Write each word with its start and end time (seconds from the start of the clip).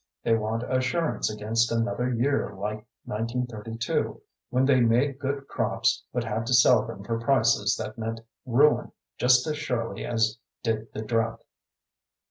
They 0.23 0.33
want 0.35 0.63
assurance 0.67 1.29
against 1.31 1.71
another 1.71 2.11
year 2.11 2.55
like 2.55 2.87
1932 3.05 4.19
when 4.49 4.65
they 4.65 4.79
made 4.81 5.19
good 5.19 5.47
crops 5.47 6.03
but 6.11 6.23
had 6.23 6.47
to 6.47 6.55
sell 6.55 6.87
them 6.87 7.03
for 7.03 7.19
prices 7.19 7.75
that 7.75 7.99
meant 7.99 8.21
ruin 8.43 8.93
just 9.19 9.45
as 9.45 9.59
surely 9.59 10.03
as 10.03 10.39
did 10.63 10.91
the 10.93 11.03
drought. 11.03 11.43